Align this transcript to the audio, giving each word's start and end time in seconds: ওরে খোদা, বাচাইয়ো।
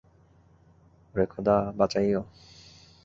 ওরে 1.13 1.25
খোদা, 1.25 1.57
বাচাইয়ো। 1.77 2.21